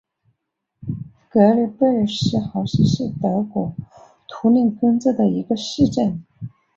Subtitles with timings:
[1.29, 3.75] 格尔贝尔斯豪森是德国
[4.27, 6.25] 图林根州的一个市镇。